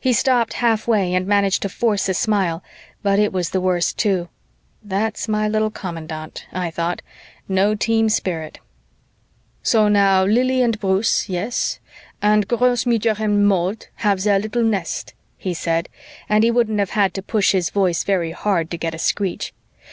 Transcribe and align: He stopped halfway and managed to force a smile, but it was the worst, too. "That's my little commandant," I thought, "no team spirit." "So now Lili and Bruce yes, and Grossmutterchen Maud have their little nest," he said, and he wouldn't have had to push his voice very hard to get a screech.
He 0.00 0.12
stopped 0.12 0.54
halfway 0.54 1.14
and 1.14 1.28
managed 1.28 1.62
to 1.62 1.68
force 1.68 2.08
a 2.08 2.14
smile, 2.14 2.60
but 3.04 3.20
it 3.20 3.32
was 3.32 3.50
the 3.50 3.60
worst, 3.60 3.96
too. 3.98 4.28
"That's 4.82 5.28
my 5.28 5.46
little 5.46 5.70
commandant," 5.70 6.44
I 6.52 6.72
thought, 6.72 7.02
"no 7.48 7.76
team 7.76 8.08
spirit." 8.08 8.58
"So 9.62 9.86
now 9.86 10.24
Lili 10.24 10.60
and 10.60 10.76
Bruce 10.80 11.28
yes, 11.28 11.78
and 12.20 12.48
Grossmutterchen 12.48 13.44
Maud 13.44 13.86
have 14.02 14.24
their 14.24 14.40
little 14.40 14.64
nest," 14.64 15.14
he 15.38 15.54
said, 15.54 15.88
and 16.28 16.42
he 16.42 16.50
wouldn't 16.50 16.80
have 16.80 16.90
had 16.90 17.14
to 17.14 17.22
push 17.22 17.52
his 17.52 17.70
voice 17.70 18.02
very 18.02 18.32
hard 18.32 18.72
to 18.72 18.76
get 18.76 18.92
a 18.92 18.98
screech. 18.98 19.52